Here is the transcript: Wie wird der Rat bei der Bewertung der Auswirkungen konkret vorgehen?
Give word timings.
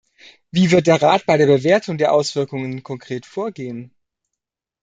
Wie 0.49 0.71
wird 0.71 0.87
der 0.87 0.99
Rat 0.99 1.27
bei 1.27 1.37
der 1.37 1.45
Bewertung 1.45 1.99
der 1.99 2.11
Auswirkungen 2.11 2.81
konkret 2.81 3.27
vorgehen? 3.27 3.93